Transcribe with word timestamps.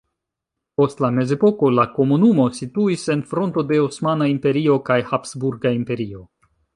Post 0.81 1.01
la 1.05 1.09
mezepoko 1.17 1.69
la 1.81 1.85
komunumo 1.99 2.47
situis 2.61 3.03
en 3.15 3.23
fronto 3.33 3.67
de 3.73 3.79
Osmana 3.85 4.31
Imperio 4.37 4.79
kaj 4.89 5.01
Habsburga 5.13 5.79
Imperio. 5.83 6.25